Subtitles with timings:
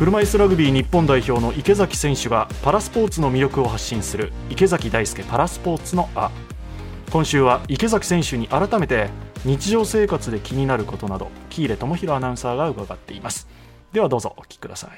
[0.00, 6.30] 車椅子ラグビー日本代表の池崎選手がパラスポーツの魅力を発信する池崎大輔パラスポーツのあ
[7.10, 9.10] 今週は池崎選手に改めて
[9.44, 13.46] 日常生活で気になることなど喜入智弘アナウンサーが伺っています。
[13.92, 14.90] ではどうぞお聞きください。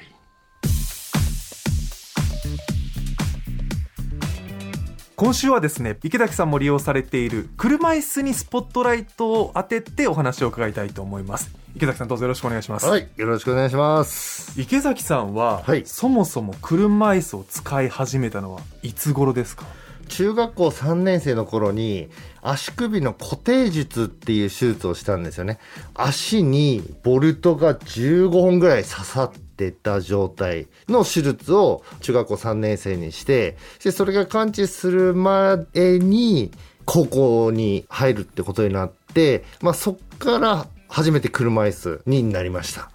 [5.17, 11.62] 今週はですね池崎さんも利用されている車椅子にスポットライトを当ててお話を伺いたいと思います。
[11.75, 14.59] 池崎さんどうぞよろしくお願いします、はい、よろしくお願いします。
[14.61, 19.65] 池崎さんは、はいそもそも車椅子を使い始めたのはいつ頃ですか？
[20.07, 22.09] 中学校3年生の頃に
[22.43, 25.57] 足首の固定術っていう手術をしたんですよね。
[25.95, 36.51] 足にボルトが15本ぐらい刺さってた状態の手術を中学校3年生にして、でそれが完治するまでに
[36.85, 42.91] 高校に入るってことになって、まあそっから初めて車椅子になりました。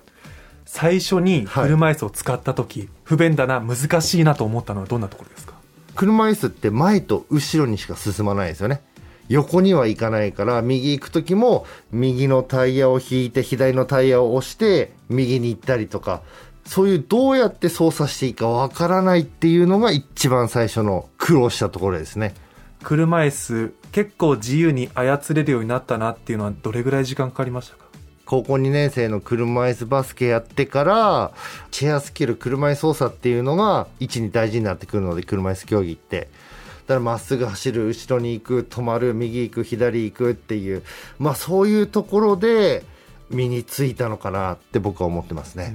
[0.65, 5.55] 最初に車椅子を使った時、不便だな難しいなと思ったのはどんなところですか？
[5.97, 8.83] 車椅子って前と後ろにしか進まないですよね。
[9.29, 16.23] 横には行かないから、右行く時も、右のタイヤを引いて、左のタイヤを押して、右に行ったりとか、
[16.65, 22.35] そういうどうやって操作していいかわからないっていうのが一番最初の苦労したところですね。
[22.85, 27.88] 車椅子結構自由に操れるようになったなっていうのはどれぐらい時間かかりましたか？
[28.29, 31.33] 高校2年生の車椅子バスケやってから、
[31.71, 36.21] チェアスキル、車椅子操作っていうのが一に大事になってくるので、車椅子競技って。
[36.21, 36.27] だ
[36.89, 40.83] からまっすぐ走る、後ろに行く、止まる、右行く、左行くっていう、
[41.19, 42.85] まあそういうところで
[43.31, 45.75] 身についたのかなって僕は思ってますね。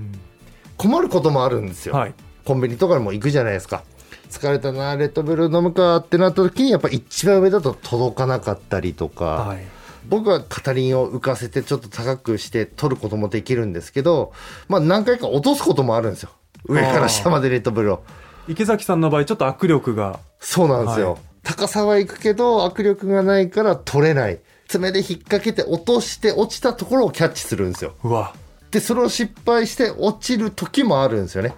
[0.77, 1.95] 困ることもあるんですよ。
[1.95, 2.13] はい
[2.45, 3.83] コンビニとかにも行くじゃないですか。
[4.29, 9.65] 疲れたな、レッドブル飲むかってなった時に、やっぱ一番上だと届かなかったりとか、はい
[10.07, 14.33] 僕は片輪を浮かせてちょっと高くして取ることもできるんですけど、
[14.67, 16.29] まあ何回か落とすこともあるんですよ。
[16.65, 18.03] 上から下までレッドブルを。
[18.47, 21.13] 池崎さんの場合ちょっと握力がそうなんですよ。
[21.13, 24.39] はい高さは行くけど握力がないから取れない。
[24.67, 27.95] 爪で引っ掛けて落として落ちたところをキャッチするんですよ。
[28.03, 28.33] うわ、
[28.71, 31.53] で、それを失敗して落ちる時もあるんですよね。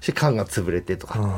[0.00, 1.20] し、缶が潰れてとか。
[1.20, 1.32] うん、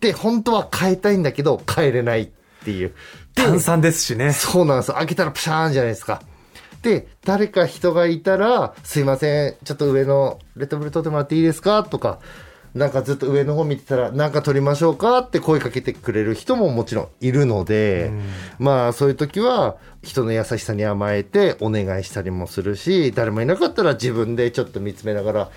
[0.00, 2.94] で、本当は変えたいんだけど変えれないっていう。
[3.34, 4.94] で炭酸ですしねそうなんですよ。
[4.94, 6.22] 開けたらプシャーンじゃないですか。
[6.82, 11.84] で、誰か人がいたら、すいません、ちょっと上のレッドブル取ってもらっていいですか？
[11.84, 12.20] とか、
[12.74, 15.18] なんかずっと上の方見てたら、なんか取りましょうか？
[15.18, 18.10] って声かけてくれる人ももちろんいるので、
[18.58, 25.50] まあそういう時は、人の優しさに甘えてお願いしたりもするし、誰もいなかったら自分でちょっと見つめながら、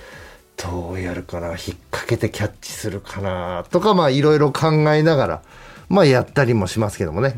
[0.57, 1.51] どうやるかな？
[1.51, 1.57] 引っ
[1.89, 3.63] 掛けてキャッチするかな？
[3.71, 5.41] とか、まあいろいろ考えながら、
[5.89, 7.35] まあやったりもしますけどもね。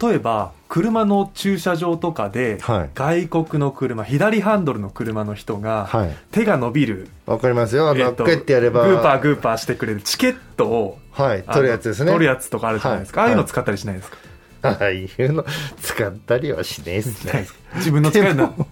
[0.00, 7.88] 例えば車の駐車場とかで、はい外国の車左ハンドルの車の人が、はい手が伸びるわかりますよ。
[7.88, 8.86] あの、えっとグってやれば。
[8.86, 12.12] グーパーグーパーしてくれるチケットをはい、取るやつですね。
[12.12, 14.18] 取るやつとかあるじゃないですか、はいああいうの使ったりしないですか、
[14.62, 15.44] ああいうの
[15.80, 17.48] 使ったりはしねえっすね。
[17.76, 18.66] 自分の力ででも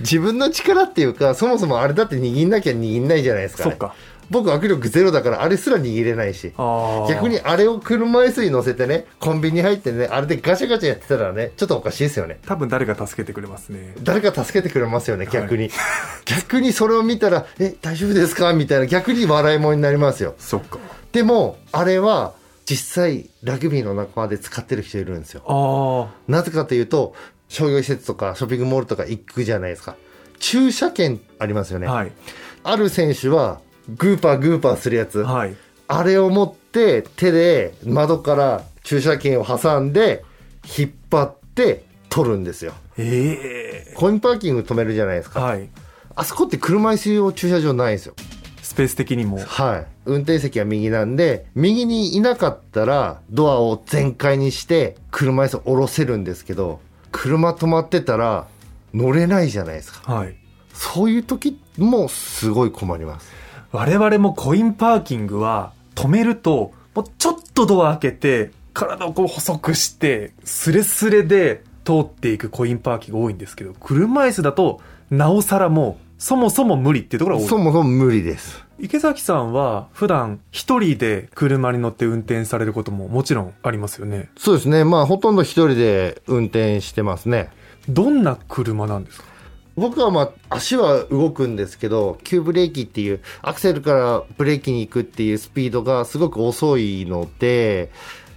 [0.00, 3.94] 自分の力っていうか、そもそもあれだって握んなきゃ握んないじゃないですか、そっか
[4.30, 6.52] 僕握力ゼロだからあれすら握れないし。
[7.08, 12.38] 逆にあれを車椅子に乗せてね、コンビニ入ってね、あれでガチャガチャやってたらね、ちょっとおかしいですよね。
[12.46, 15.70] 多分誰か助けてくれますね誰か助けてくれますよね、逆に。
[16.26, 18.52] 逆にそれを見たら、え、大丈夫ですか？
[18.52, 20.34] みたいな、逆に笑い物になりますよ。
[20.38, 20.78] そっか
[21.12, 22.32] でも、あれは、
[22.66, 25.42] 実際、ラグビーの仲間で使ってる人いるんですよ。
[25.46, 27.14] あなぜかというと、
[27.48, 29.96] 商業施設とかショッピングモールとか行くじゃないですか。
[30.40, 31.86] 駐車券ありますよね。
[31.86, 32.12] あはい
[32.66, 35.20] ある選手は、グーパーグーパーするやつ。
[35.20, 35.56] はい
[35.86, 40.24] あれを持って、手で窓から駐車券を挟んで、
[40.78, 42.72] 引っ張って取るんですよ。
[42.96, 45.40] えコインパーキング止めるじゃないですか。
[45.40, 45.68] えはい
[46.16, 48.14] あそこって車椅子用駐車場ないんですよ。
[48.62, 49.86] スペース的にもはい。
[50.06, 56.80] 運転席は右なんで、右にいなかったら、ドアを全開にして、車椅子を下ろせるんですけど、
[57.10, 58.46] 車止まってたら、
[58.94, 60.14] 乗れないじゃないですか。
[60.14, 60.36] はい
[60.72, 63.43] そういう時もすごい困ります。
[63.74, 74.80] 我々もコインパーキングは止めるともうちょっとドア開けて体をこう細くしてスレスレで通っていくコインパーキングが多いんですけど車椅子だと
[75.10, 78.64] なおさらもうそもそも無理っていうところが多いそもそも無理です。
[78.78, 84.84] 池崎さんは普段一人で車に乗って運転されることももちろんありますよねそうですね。
[84.84, 87.50] まあ、ほとんど一人で運転してますね。
[87.88, 89.33] どんな車なんですか？
[89.76, 97.90] 僕はまあ、足は動くんですけど、急ブレーキっていう、アクセルからブレーキに行くっていうスピードがすごく遅いので、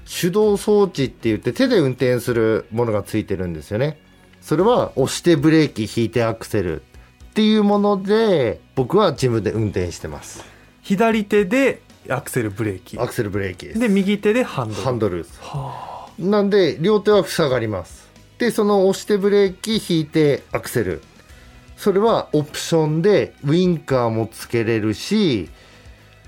[0.09, 3.99] 手動装置って言って手で運転するものがついてるんですよね。
[4.41, 6.83] それは押してブレーキ引いてアクセルっ
[7.33, 10.43] ていうもので、僕は自分で運転してます。
[10.81, 12.97] 左手でアクセルブレーキ。
[12.97, 13.79] アクセルブレーキです。
[13.79, 14.81] で右手でハンドル。
[14.81, 15.39] ハンドルです。
[15.41, 18.07] はなんで両手は塞がります。
[18.39, 21.01] でその押してブレーキ引いてアクセル
[21.77, 25.49] それはオプションでウインカーもつけれるし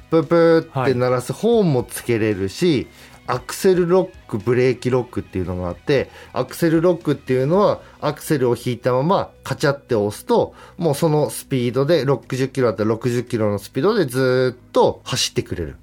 [0.09, 2.87] プープーって鳴らすホーンもつけれるし、
[3.27, 15.75] アクセルロックブレーキロックっていうのがあってアクセルロックっていうのはアクセルを引いたままカチャって押すともうそのスピードで60キロだったら60キロのスピードでずっと走ってくれる。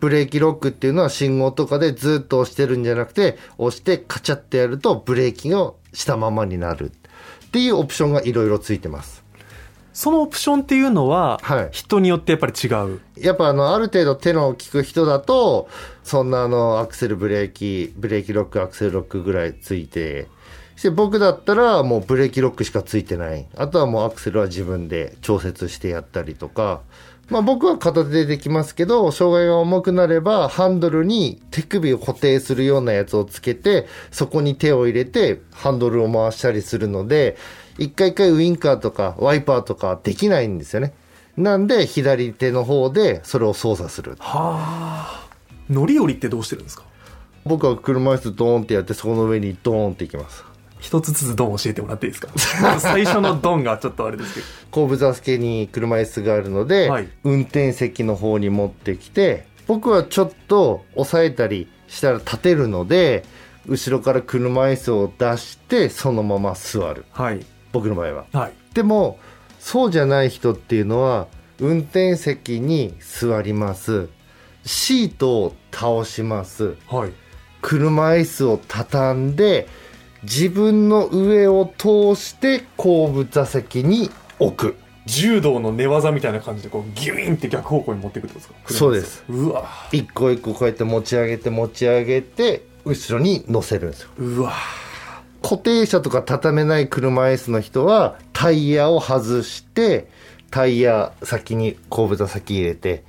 [0.00, 6.92] ブレーキロックっていうのは信号とかでずっと押してるんじゃなくて、押してカチャってやるとブレーキがしたままになる。
[7.48, 9.24] っていうオプションがいろいろついてます。
[9.94, 13.00] そのオプションっていうのは、はい人によってやっぱり違う？
[13.16, 15.68] やっぱあの、ある程度手の利く人だと、
[16.04, 20.28] そんなあの、アクセルブレーキ、ブレーキロック、アクセルロックぐらいついて、
[20.76, 23.48] して僕だったらもうブレーキロックしかついてない。
[23.56, 26.82] あとはもうアクセルは自分で調節してやったりとか。
[27.28, 37.36] まあ僕は片手でできますけど、障害が重くなればハンドルに手首を固定するようなやつをつけて、そこに手を入れてハンドルを回したりするので、
[37.78, 40.94] 一回一回ウインカーとかワイパーとかできないんですよね。
[41.36, 44.16] なんで左手の方でそれを操作する。
[44.18, 45.28] はあ
[45.68, 46.84] 乗り降りってどうしてるんですか？
[47.44, 50.44] 僕は車椅子ドーンってやってそこの上にドーンっていきます。
[50.80, 52.32] 一つずつドン教えてもらっていいですか？
[52.80, 54.46] 最初のドンがちょっとあれですけど。
[54.70, 57.08] 後部座席に車椅子があるので、はい。
[57.24, 63.24] 運転席の方に持ってきて僕はちょっと押さえたりしたら立てるので
[63.66, 67.04] 後ろから車椅子を出してそのまま座る。
[67.12, 67.44] はい。
[67.72, 68.24] 僕の場合は。
[68.32, 68.52] はい。
[68.74, 69.18] でも
[69.58, 71.26] そうじゃない人っていうのは
[71.58, 74.08] 運転席に座ります。
[74.64, 76.76] シートを倒します。
[76.88, 77.12] はい。
[77.60, 79.66] 車椅子を畳んで
[80.22, 84.76] 自分の上を通して後部座席に置く。
[85.06, 88.74] 柔道の寝技みたいな感じでこうギュインって逆方向に持っていくってことですか？
[88.74, 89.24] そうです。
[89.28, 89.66] うわ。
[89.90, 94.10] 一個一個こうやって持ち上げて持ち上げて後ろに乗せるんですよ。
[94.18, 94.52] うわ。
[95.40, 100.10] 固定車とか畳めない車椅子の人はタイヤを外して
[100.50, 103.04] タイヤ先に後部座席入れて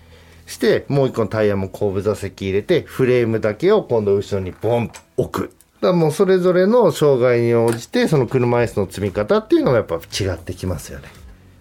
[0.46, 11.08] してもう一個のタイヤも後部座席入れてフレームだけを今度後ろにボンと置くだからもうそれぞれの障害に応じてその車椅子の積み方っていうのがやっぱ違ってきますよね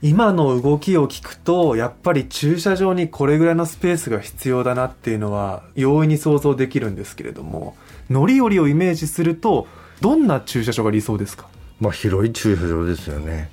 [0.03, 7.77] 今の動きを聞くとやっぱり駐車場にこれぐらいのスペースが必要だなっていうのは容易に想像できるんですけれども
[8.11, 9.67] 乗り降りをイメージすると
[10.01, 11.49] どんな駐車場が理想ですか？
[11.81, 13.51] まあ広い駐車場ですよね。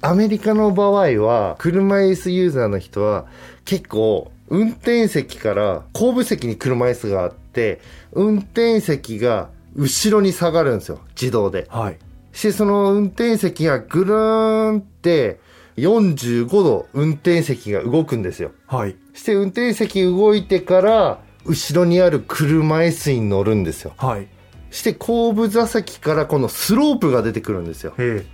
[0.00, 3.24] アメリカの場合は、車椅子ユーザーの人は
[3.64, 7.80] 結構運転席から後部席に車椅子があって、
[8.12, 11.00] 運転席が後ろに下がるんですよ。
[11.10, 11.66] 自動で。
[11.70, 11.98] はい
[12.32, 15.38] して、その運転席がぐるーんって
[15.76, 18.50] 45度運転席が動くんですよ。
[18.66, 23.92] はいして、運転席動いてから後ろにある車椅子に乗るんですよ。
[23.96, 24.28] はい
[24.70, 27.94] して、後部座席からこのスロープが出てくるんですよ。
[27.98, 28.26] え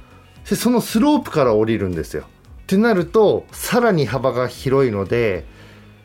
[0.49, 2.25] でそのスロープから降りるんですよ。
[2.63, 5.45] ってなるとさらに幅が広いので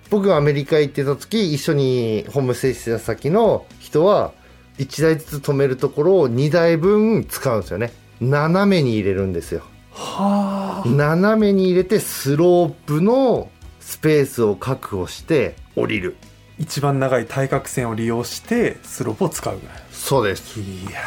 [0.09, 4.33] 僕がアメリカ行ってた時一緒にホームステイしてた先の人は
[4.77, 7.93] 1台ずつ止めるところを2台分使うんですよね。
[8.21, 9.61] 斜めに入れるんですよ。
[9.91, 10.89] はあ。
[10.89, 16.15] 斜めに入れてスロープのスペースを確保して降りる。
[16.57, 19.59] 一番長い対角線を利用してスロープを使う。
[19.59, 20.59] ぐらいそうです。
[20.59, 20.99] いや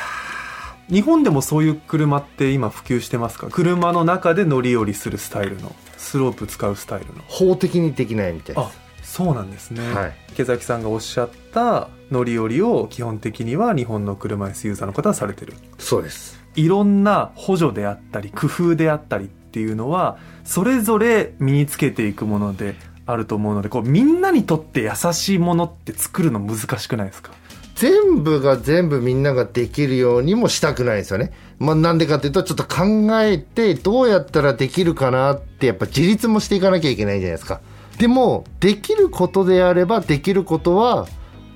[0.90, 0.94] ー。
[0.94, 3.48] 日本でもそういう車って今普及してますか？
[3.50, 7.22] 車の中で乗り降りするスタイルのスロープ使うスタイルの。
[7.26, 8.70] 法的にできないみたいであ
[9.08, 10.12] そうなんですね、はい。
[10.32, 15.54] 池崎さんがおっしゃった乗り降りを基本的には日本の車椅子ユーザーの方はされてる。
[15.78, 16.38] すそうです。
[16.54, 27.32] いろんな補助であったり工夫であったりっていうのはそれぞれ身につけていくものであると思うのでこうみんなにとって優しいものって作るの難しくないですか？
[27.74, 31.32] 全部が全部みんなができるようにもしたくないですよね。
[31.58, 37.60] まあなんでかっていうとちょっと考えてどうやったらできるかなってやっぱ自立もしていかなきゃいけないじゃないですか。
[37.98, 41.06] でもできることであればできることは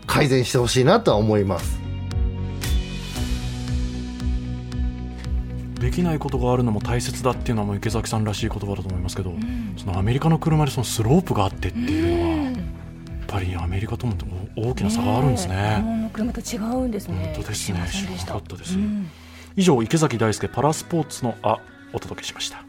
[0.06, 1.80] 改善してほしいなとは思います。
[5.78, 9.32] できないことがあるのも大切だっていうのはもう池崎さんらしい言葉だと思いますけど、
[9.76, 12.54] そのアメリカの車でそのスロープがあってっていうのは、やっ
[13.26, 14.14] ぱりアメリカとも
[14.56, 15.76] 大きな差があるんですね。
[15.78, 17.32] 日本の車と違うんですね。
[17.34, 17.88] 本当ですね。
[17.90, 19.10] 知らなかったですうん
[19.56, 21.58] 以上池崎大輔パラスポーツのあ
[21.92, 22.64] お届けしました